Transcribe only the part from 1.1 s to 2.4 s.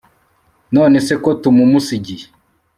ko tumumusigiye